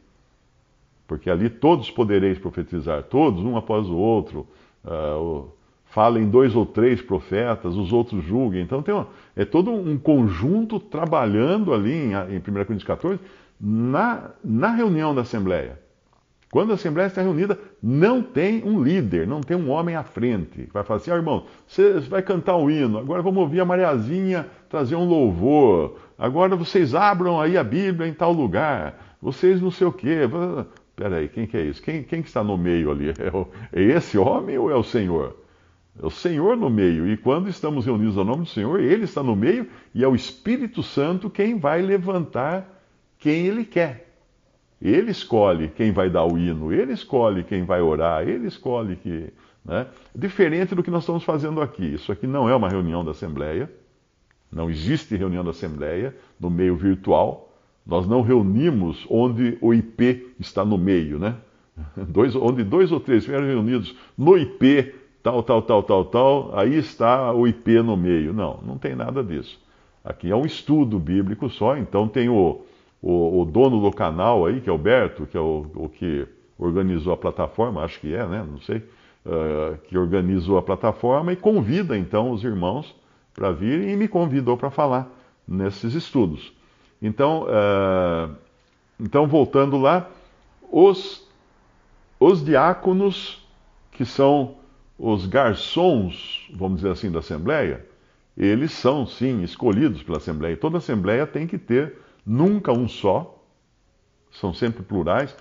Porque 1.07 1.29
ali 1.29 1.49
todos 1.49 1.91
podereis 1.91 2.39
profetizar, 2.39 3.03
todos, 3.03 3.43
um 3.43 3.57
após 3.57 3.87
o 3.87 3.95
outro. 3.95 4.47
Uh, 4.85 5.47
falem 5.93 6.27
dois 6.27 6.55
ou 6.55 6.65
três 6.65 7.01
profetas, 7.03 7.75
os 7.75 7.93
outros 7.93 8.23
julguem. 8.23 8.63
Então 8.63 8.81
tem 8.81 8.93
uma, 8.93 9.07
é 9.35 9.45
todo 9.45 9.71
um 9.71 9.97
conjunto 9.97 10.79
trabalhando 10.79 11.71
ali 11.71 11.93
em, 11.93 12.13
em 12.13 12.37
1 12.37 12.41
Coríntios 12.41 12.83
14 12.83 13.19
na, 13.61 14.31
na 14.43 14.71
reunião 14.71 15.13
da 15.13 15.21
Assembleia. 15.21 15.79
Quando 16.53 16.69
a 16.69 16.75
Assembleia 16.75 17.07
está 17.07 17.19
reunida, 17.19 17.57
não 17.81 18.21
tem 18.21 18.63
um 18.63 18.83
líder, 18.83 19.25
não 19.25 19.41
tem 19.41 19.57
um 19.57 19.71
homem 19.71 19.95
à 19.95 20.03
frente. 20.03 20.69
Vai 20.71 20.83
falar 20.83 20.97
assim, 20.97 21.09
ah, 21.09 21.15
irmão, 21.15 21.47
você 21.67 21.99
vai 22.01 22.21
cantar 22.21 22.57
um 22.57 22.69
hino, 22.69 22.99
agora 22.99 23.23
vamos 23.23 23.41
ouvir 23.41 23.59
a 23.59 23.65
Mariazinha 23.65 24.45
trazer 24.69 24.95
um 24.95 25.03
louvor, 25.03 25.97
agora 26.15 26.55
vocês 26.55 26.93
abram 26.93 27.41
aí 27.41 27.57
a 27.57 27.63
Bíblia 27.63 28.07
em 28.07 28.13
tal 28.13 28.31
lugar, 28.31 29.17
vocês 29.19 29.59
não 29.59 29.71
sei 29.71 29.87
o 29.87 29.91
quê. 29.91 30.29
Peraí, 30.95 31.27
quem 31.27 31.47
que 31.47 31.57
é 31.57 31.63
isso? 31.63 31.81
Quem, 31.81 32.03
quem 32.03 32.21
que 32.21 32.27
está 32.27 32.43
no 32.43 32.55
meio 32.55 32.91
ali? 32.91 33.09
É, 33.09 33.35
o, 33.35 33.47
é 33.73 33.81
esse 33.81 34.15
homem 34.19 34.55
ou 34.55 34.69
é 34.69 34.75
o 34.75 34.83
Senhor? 34.83 35.35
É 35.99 36.05
o 36.05 36.11
Senhor 36.11 36.55
no 36.55 36.69
meio. 36.69 37.09
E 37.11 37.17
quando 37.17 37.49
estamos 37.49 37.87
reunidos 37.87 38.15
ao 38.15 38.25
nome 38.25 38.43
do 38.43 38.49
Senhor, 38.49 38.79
Ele 38.79 39.05
está 39.05 39.23
no 39.23 39.35
meio 39.35 39.67
e 39.91 40.03
é 40.03 40.07
o 40.07 40.13
Espírito 40.13 40.83
Santo 40.83 41.31
quem 41.31 41.57
vai 41.57 41.81
levantar 41.81 42.79
quem 43.17 43.47
Ele 43.47 43.65
quer. 43.65 44.12
Ele 44.83 45.11
escolhe 45.11 45.69
quem 45.69 45.93
vai 45.93 46.09
dar 46.09 46.25
o 46.25 46.37
hino, 46.37 46.73
ele 46.73 46.91
escolhe 46.91 47.41
quem 47.41 47.63
vai 47.63 47.81
orar, 47.81 48.27
ele 48.27 48.47
escolhe 48.47 48.97
que. 48.97 49.31
Né? 49.63 49.87
Diferente 50.13 50.75
do 50.75 50.83
que 50.83 50.91
nós 50.91 51.03
estamos 51.03 51.23
fazendo 51.23 51.61
aqui. 51.61 51.93
Isso 51.93 52.11
aqui 52.11 52.27
não 52.27 52.49
é 52.49 52.55
uma 52.55 52.67
reunião 52.67 53.03
da 53.03 53.11
Assembleia, 53.11 53.71
não 54.51 54.69
existe 54.69 55.15
reunião 55.15 55.41
da 55.41 55.51
Assembleia 55.51 56.13
no 56.37 56.49
meio 56.49 56.75
virtual. 56.75 57.49
Nós 57.87 58.05
não 58.05 58.21
reunimos 58.21 59.05
onde 59.09 59.57
o 59.61 59.73
IP 59.73 60.33
está 60.37 60.65
no 60.65 60.77
meio, 60.77 61.17
né? 61.17 61.37
Dois, 61.95 62.35
onde 62.35 62.61
dois 62.61 62.91
ou 62.91 62.99
três 62.99 63.19
estiverem 63.19 63.47
reunidos 63.47 63.95
no 64.17 64.37
IP, 64.37 64.93
tal, 65.23 65.41
tal, 65.41 65.61
tal, 65.61 65.81
tal, 65.81 66.05
tal, 66.05 66.59
aí 66.59 66.77
está 66.77 67.31
o 67.31 67.47
IP 67.47 67.81
no 67.81 67.95
meio. 67.95 68.33
Não, 68.33 68.59
não 68.65 68.77
tem 68.77 68.95
nada 68.95 69.23
disso. 69.23 69.57
Aqui 70.03 70.29
é 70.29 70.35
um 70.35 70.45
estudo 70.45 70.99
bíblico 70.99 71.49
só, 71.49 71.77
então 71.77 72.07
tem 72.07 72.27
o, 72.27 72.61
o, 73.03 73.41
o, 73.41 73.45
dono 73.45 73.81
do 73.81 73.91
canal 73.91 74.45
aí, 74.45 74.61
que 74.61 74.69
é 74.69 74.73
o 74.73 74.77
Berto, 74.77 75.27
que 75.27 75.35
é 75.35 75.39
o, 75.39 75.67
o, 75.75 75.89
que 75.89 76.25
organizou 76.57 77.11
a 77.11 77.17
plataforma, 77.17 77.83
acho 77.83 77.99
que 77.99 78.15
é, 78.15 78.25
né? 78.25 78.47
Não 78.49 78.61
sei, 78.61 78.77
uh, 78.77 79.77
que 79.89 79.97
organizou 79.97 80.57
a 80.57 80.61
plataforma 80.61 81.33
e 81.33 81.35
convida 81.35 81.97
então 81.97 82.31
os 82.31 82.45
irmãos 82.45 82.95
para 83.33 83.51
vir 83.51 83.89
e 83.89 83.97
me 83.97 84.07
convidou 84.07 84.55
para 84.55 84.69
falar 84.69 85.11
nesses 85.45 85.93
estudos. 85.93 86.53
Então, 87.01 87.43
uh, 87.43 88.33
então 88.97 89.27
voltando 89.27 89.77
lá, 89.77 90.09
os, 90.71 91.27
os 92.17 92.43
diáconos, 92.43 93.45
que 93.91 94.05
são 94.05 94.55
os 94.97 95.25
garçons, 95.25 96.49
vamos 96.55 96.77
dizer 96.77 96.91
assim, 96.91 97.11
da 97.11 97.19
Assembleia, 97.19 97.85
eles 98.37 98.71
são 98.71 99.05
sim 99.05 99.43
escolhidos 99.43 100.01
pela 100.03 100.19
Assembleia. 100.19 100.55
Toda 100.55 100.77
Assembleia 100.77 101.27
tem 101.27 101.45
que 101.45 101.57
ter 101.57 101.97
nunca 102.25 102.71
um 102.71 102.87
só, 102.87 103.39
são 104.31 104.53
sempre 104.53 104.83
plurais, 104.83 105.35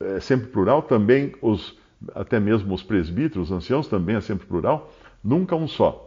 é 0.00 0.20
sempre 0.20 0.48
plural, 0.48 0.82
também 0.82 1.34
os, 1.42 1.76
até 2.14 2.38
mesmo 2.38 2.74
os 2.74 2.82
presbíteros, 2.82 3.50
os 3.50 3.56
anciãos 3.56 3.88
também 3.88 4.16
é 4.16 4.20
sempre 4.20 4.46
plural, 4.46 4.92
nunca 5.22 5.56
um 5.56 5.66
só. 5.66 6.04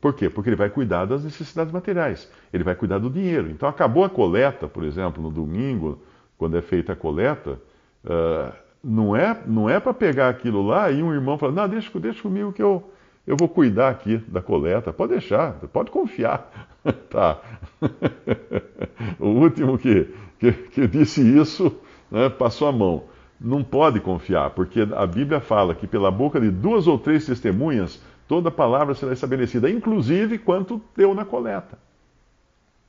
Por 0.00 0.14
quê? 0.14 0.28
Porque 0.28 0.48
ele 0.48 0.56
vai 0.56 0.70
cuidar 0.70 1.04
das 1.04 1.22
necessidades 1.22 1.72
materiais, 1.72 2.30
ele 2.52 2.64
vai 2.64 2.74
cuidar 2.74 2.98
do 2.98 3.10
dinheiro. 3.10 3.50
Então 3.50 3.68
acabou 3.68 4.04
a 4.04 4.10
coleta, 4.10 4.66
por 4.66 4.84
exemplo, 4.84 5.22
no 5.22 5.30
domingo, 5.30 6.02
quando 6.36 6.56
é 6.56 6.62
feita 6.62 6.92
a 6.92 6.96
coleta, 6.96 7.60
uh, 8.04 8.52
não 8.82 9.14
é, 9.14 9.40
não 9.46 9.70
é 9.70 9.78
para 9.78 9.94
pegar 9.94 10.28
aquilo 10.28 10.66
lá 10.66 10.90
e 10.90 11.02
um 11.02 11.12
irmão 11.12 11.38
falar, 11.38 11.52
não, 11.52 11.68
deixa, 11.68 12.00
deixa 12.00 12.20
comigo 12.22 12.52
que 12.52 12.62
eu, 12.62 12.90
eu 13.26 13.36
vou 13.36 13.48
cuidar 13.48 13.90
aqui 13.90 14.16
da 14.28 14.40
coleta. 14.42 14.92
Pode 14.92 15.12
deixar, 15.12 15.52
pode 15.72 15.90
confiar. 15.90 16.68
tá. 17.10 17.38
o 19.20 19.28
último 19.28 19.78
que, 19.78 20.08
que, 20.38 20.52
que 20.52 20.86
disse 20.86 21.20
isso 21.20 21.74
né, 22.10 22.28
passou 22.28 22.68
a 22.68 22.72
mão. 22.72 23.04
Não 23.40 23.64
pode 23.64 23.98
confiar, 23.98 24.50
porque 24.50 24.86
a 24.94 25.06
Bíblia 25.06 25.40
fala 25.40 25.74
que 25.74 25.86
pela 25.86 26.10
boca 26.10 26.40
de 26.40 26.48
duas 26.48 26.86
ou 26.86 26.96
três 26.96 27.26
testemunhas 27.26 28.00
Toda 28.32 28.50
palavra 28.50 28.94
será 28.94 29.12
estabelecida, 29.12 29.68
inclusive 29.68 30.38
quanto 30.38 30.80
deu 30.96 31.14
na 31.14 31.22
coleta. 31.22 31.78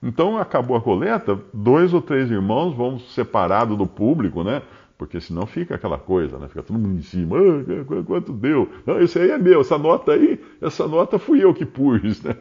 Então 0.01 0.37
acabou 0.37 0.77
a 0.77 0.81
coleta, 0.81 1.37
dois 1.53 1.93
ou 1.93 2.01
três 2.01 2.31
irmãos 2.31 2.73
vão 2.73 2.97
separados 2.97 3.77
do 3.77 3.85
público, 3.85 4.41
né? 4.41 4.61
Porque 5.03 5.19
senão 5.19 5.45
fica 5.45 5.75
aquela 5.75 5.97
coisa, 5.97 6.39
né? 6.39 6.47
Fica 6.47 6.63
todo 6.63 6.79
mundo 6.79 6.97
em 6.97 7.01
cima. 7.01 7.35
Ah, 7.37 8.03
quanto 8.07 8.31
deu? 8.31 8.69
Não, 8.85 9.01
esse 9.01 9.19
aí 9.19 9.31
é 9.31 9.37
meu, 9.37 9.59
essa 9.59 9.77
nota 9.77 10.13
aí, 10.13 10.39
essa 10.61 10.87
nota 10.87 11.19
fui 11.19 11.43
eu 11.43 11.53
que 11.53 11.65
pus, 11.65 12.23
né? 12.23 12.37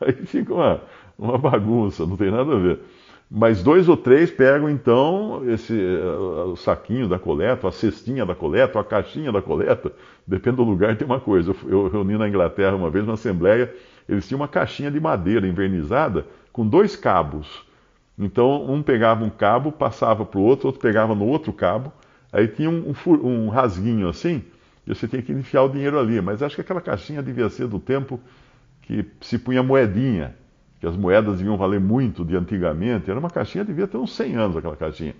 Aí, 0.00 0.12
fica 0.24 0.54
uma, 0.54 0.80
uma 1.18 1.36
bagunça, 1.36 2.06
não 2.06 2.16
tem 2.16 2.30
nada 2.30 2.54
a 2.54 2.58
ver. 2.58 2.80
Mas 3.30 3.62
dois 3.62 3.90
ou 3.90 3.96
três 3.96 4.30
pegam 4.30 4.70
então 4.70 5.42
esse 5.46 5.78
eh, 5.78 6.16
o 6.46 6.56
saquinho 6.56 7.06
da 7.06 7.18
coleta, 7.18 7.68
a 7.68 7.72
cestinha 7.72 8.24
da 8.24 8.34
coleta, 8.34 8.80
a 8.80 8.84
caixinha 8.84 9.30
da 9.30 9.42
coleta, 9.42 9.92
depende 10.26 10.56
do 10.56 10.64
lugar, 10.64 10.96
tem 10.96 11.06
uma 11.06 11.20
coisa. 11.20 11.54
Eu, 11.66 11.70
eu 11.70 11.88
reuni 11.88 12.16
na 12.16 12.26
Inglaterra 12.26 12.74
uma 12.74 12.88
vez, 12.88 13.04
numa 13.04 13.14
assembleia, 13.14 13.70
eles 14.08 14.26
tinham 14.26 14.40
uma 14.40 14.48
caixinha 14.48 14.90
de 14.90 14.98
madeira 14.98 15.46
envernizada 15.46 16.24
com 16.50 16.66
dois 16.66 16.96
cabos. 16.96 17.67
Então 18.18 18.70
um 18.70 18.82
pegava 18.82 19.24
um 19.24 19.30
cabo, 19.30 19.70
passava 19.70 20.24
para 20.24 20.38
o 20.38 20.42
outro, 20.42 20.66
outro 20.66 20.80
pegava 20.80 21.14
no 21.14 21.24
outro 21.26 21.52
cabo, 21.52 21.92
aí 22.32 22.48
tinha 22.48 22.68
um, 22.68 22.92
um, 23.06 23.26
um 23.26 23.48
rasguinho 23.48 24.08
assim, 24.08 24.42
e 24.86 24.94
você 24.94 25.06
tinha 25.06 25.22
que 25.22 25.32
enfiar 25.32 25.62
o 25.62 25.68
dinheiro 25.68 25.98
ali. 25.98 26.20
Mas 26.20 26.42
acho 26.42 26.54
que 26.54 26.60
aquela 26.60 26.80
caixinha 26.80 27.22
devia 27.22 27.48
ser 27.48 27.68
do 27.68 27.78
tempo 27.78 28.20
que 28.82 29.06
se 29.20 29.38
punha 29.38 29.62
moedinha 29.62 30.34
que 30.80 30.86
as 30.86 30.96
moedas 30.96 31.38
deviam 31.38 31.56
valer 31.56 31.80
muito 31.80 32.24
de 32.24 32.36
antigamente, 32.36 33.10
era 33.10 33.18
uma 33.18 33.30
caixinha, 33.30 33.64
devia 33.64 33.86
ter 33.86 33.96
uns 33.96 34.14
100 34.14 34.36
anos 34.36 34.56
aquela 34.56 34.76
caixinha. 34.76 35.14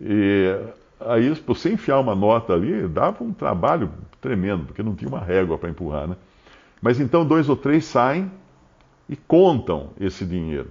E 0.00 0.56
aí, 1.00 1.28
você 1.46 1.72
enfiar 1.72 2.00
uma 2.00 2.14
nota 2.14 2.54
ali, 2.54 2.88
dava 2.88 3.22
um 3.22 3.32
trabalho 3.32 3.90
tremendo, 4.20 4.64
porque 4.64 4.82
não 4.82 4.94
tinha 4.94 5.08
uma 5.08 5.20
régua 5.20 5.58
para 5.58 5.68
empurrar, 5.68 6.08
né? 6.08 6.16
Mas 6.80 6.98
então 6.98 7.24
dois 7.24 7.48
ou 7.48 7.56
três 7.56 7.84
saem 7.84 8.30
e 9.08 9.14
contam 9.14 9.90
esse 10.00 10.24
dinheiro. 10.24 10.70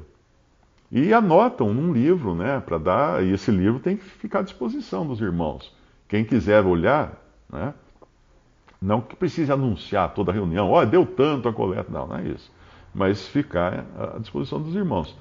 E 0.92 1.14
anotam 1.14 1.74
num 1.74 1.94
livro, 1.94 2.36
né, 2.36 2.62
para 2.66 2.78
dar, 2.78 3.24
e 3.24 3.32
esse 3.32 3.50
livro 3.50 3.80
tem 3.80 3.96
que 3.96 4.04
ficar 4.04 4.40
à 4.40 4.42
disposição 4.42 5.08
dos 5.08 5.22
irmãos. 5.22 5.74
Quem 6.08 6.26
quiser 6.26 6.66
olhar, 6.66 7.14
né, 7.50 7.74
não 8.82 9.00
que 9.00 9.16
precise 9.16 9.52
anunciar 9.52 10.14
toda 10.14 10.32
a 10.32 10.34
reunião, 10.34 10.70
ó, 10.70 10.82
oh, 10.82 10.86
deu 10.86 11.06
tanto 11.06 11.48
a 11.48 11.54
coleta, 11.54 11.92
não, 11.92 12.08
não 12.08 12.18
é 12.18 12.24
isso 12.24 12.52
mas 12.94 13.28
ficar 13.28 13.86
à 14.16 14.20
disposição 14.20 14.62
dos 14.62 14.76
irmãos, 14.76 15.16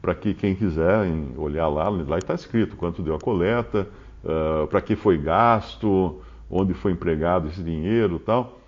para 0.00 0.14
que 0.14 0.32
quem 0.32 0.54
quiser 0.54 1.06
olhar 1.36 1.68
lá, 1.68 1.88
lá 1.88 2.18
está 2.18 2.34
escrito 2.34 2.76
quanto 2.76 3.02
deu 3.02 3.14
a 3.14 3.18
coleta, 3.18 3.88
uh, 4.24 4.66
para 4.68 4.80
que 4.80 4.94
foi 4.94 5.18
gasto, 5.18 6.20
onde 6.48 6.74
foi 6.74 6.92
empregado 6.92 7.48
esse 7.48 7.62
dinheiro 7.62 8.18
tal. 8.18 8.58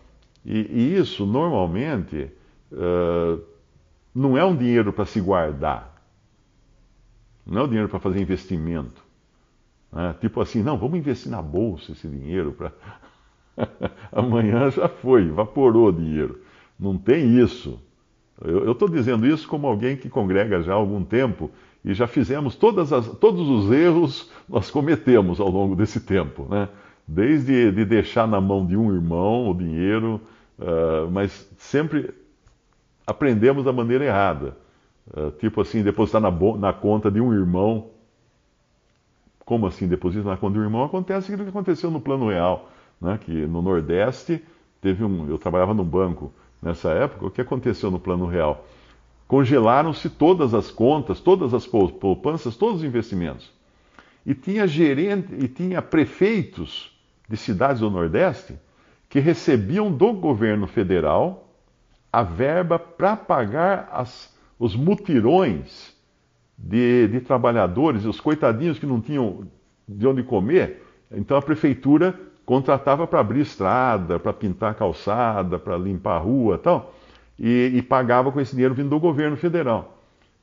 E, 0.45 0.59
e 0.59 0.97
isso, 0.97 1.25
normalmente, 1.25 2.31
uh, 2.73 3.41
não 4.15 4.37
é 4.37 4.45
um 4.45 4.57
dinheiro 4.57 4.93
para 4.93 5.05
se 5.05 5.21
guardar, 5.21 5.98
não 7.49 7.63
é 7.63 7.65
um 7.65 7.69
dinheiro 7.69 7.89
para 7.89 7.99
fazer 7.99 8.21
investimento. 8.21 9.03
Né? 9.93 10.15
Tipo 10.21 10.41
assim, 10.41 10.63
não, 10.63 10.77
vamos 10.77 10.99
investir 10.99 11.31
na 11.31 11.41
bolsa 11.41 11.93
esse 11.93 12.07
dinheiro 12.07 12.53
para. 12.53 12.73
Amanhã 14.13 14.71
já 14.71 14.89
foi, 14.89 15.23
evaporou 15.23 15.89
o 15.89 15.93
dinheiro. 15.93 16.41
Não 16.79 16.97
tem 16.97 17.39
isso. 17.39 17.81
Eu 18.41 18.71
estou 18.71 18.89
dizendo 18.89 19.27
isso 19.27 19.49
como 19.49 19.67
alguém 19.67 19.97
que 19.97 20.09
congrega 20.09 20.63
já 20.63 20.73
há 20.73 20.77
algum 20.77 21.03
tempo 21.03 21.51
e 21.85 21.93
já 21.93 22.07
fizemos 22.07 22.55
todas 22.55 22.93
as, 22.93 23.09
todos 23.19 23.49
os 23.49 23.73
erros 23.73 24.31
nós 24.49 24.71
cometemos 24.71 25.41
ao 25.41 25.49
longo 25.49 25.75
desse 25.75 26.01
tempo, 26.01 26.47
né? 26.49 26.69
Desde 27.07 27.73
de 27.73 27.85
deixar 27.85 28.29
na 28.29 28.41
mão 28.41 28.65
de 28.65 28.77
um 28.77 28.95
irmão 28.95 29.51
o 29.51 29.55
dinheiro, 29.55 30.21
uh, 30.59 31.11
mas 31.11 31.49
sempre 31.57 32.11
aprendemos 33.07 33.65
da 33.65 33.73
maneira 33.73 34.05
errada. 34.05 34.57
Uh, 35.17 35.31
tipo 35.33 35.61
assim, 35.61 35.83
depositar 35.83 36.21
na, 36.21 36.31
na, 36.31 36.73
conta 36.73 37.11
de 37.11 37.21
um 37.21 37.33
irmão. 37.33 37.91
Como 39.45 39.67
assim 39.67 39.89
depositar 39.89 40.33
na 40.33 40.37
conta 40.37 40.55
de 40.55 40.61
um 40.61 40.65
irmão? 40.65 40.85
Acontece 40.85 41.33
aquilo 41.33 41.45
que 41.45 41.51
aconteceu 41.51 41.91
no 41.91 42.01
plano 42.01 42.29
real, 42.29 42.71
né? 43.01 43.19
Que 43.23 43.47
no 43.47 43.63
Nordeste 43.63 44.45
teve 44.81 45.03
um. 45.05 45.29
Eu 45.29 45.39
trabalhava 45.39 45.73
no 45.73 45.85
banco 45.85 46.33
nessa 46.61 46.91
época, 46.91 47.27
o 47.27 47.31
que 47.31 47.41
aconteceu 47.41 47.91
no 47.91 47.99
plano 47.99 48.27
real? 48.27 48.67
Congelaram-se 49.27 50.09
todas 50.09 50.55
as 50.55 50.71
contas, 50.71 51.21
todas 51.21 51.55
as 51.55 51.67
poupanças, 51.67 52.57
todos 52.57 52.81
os 52.81 52.85
investimentos. 52.85 53.51
E 54.25 54.35
tinha 54.35 54.67
gerente, 54.67 55.35
e 55.35 55.49
tinha 55.49 55.81
prefeitos 55.81 56.91
de 57.29 57.37
cidades 57.37 57.81
do 57.81 57.91
Nordeste 57.91 58.55
que 59.09 59.21
recebiam 59.21 59.91
do 59.91 60.13
governo 60.13 60.67
federal 60.67 61.49
a 62.13 62.23
verba 62.23 62.79
para 62.79 63.17
pagar 63.17 63.89
as, 63.93 64.35
os 64.59 64.75
mutirões 64.75 65.95
de, 66.57 67.09
de 67.09 67.21
trabalhadores, 67.21 68.05
os 68.05 68.21
coitadinhos 68.21 68.79
que 68.79 68.87
não 68.87 69.01
tinham 69.01 69.47
de 69.89 70.07
onde 70.07 70.23
comer. 70.23 70.85
Então 71.11 71.37
a 71.37 71.43
prefeitura 71.43 72.19
contratava 72.45 73.07
para 73.07 73.21
abrir 73.21 73.41
estrada, 73.41 74.19
para 74.19 74.33
pintar 74.33 74.75
calçada, 74.75 75.59
para 75.59 75.77
limpar 75.77 76.17
a 76.17 76.19
rua 76.19 76.59
tal, 76.59 76.95
e, 77.39 77.73
e 77.75 77.83
pagava 77.83 78.33
com 78.33 78.41
esse 78.41 78.53
dinheiro 78.53 78.75
vindo 78.75 78.89
do 78.89 78.99
governo 78.99 79.37
federal. 79.37 79.99